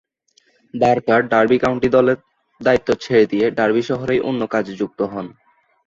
Barker 0.73 1.21
Derby 1.31 1.57
County 1.63 1.89
দলের 1.95 2.17
দায়িত্ব 2.61 2.89
ছেড়ে 3.03 3.23
দিয়ে 3.31 3.45
ডার্বি 3.57 3.83
শহরেই 3.89 4.21
অন্য 4.29 4.41
কাজে 4.53 4.73
যুক্ত 4.81 4.99
হন। 5.11 5.27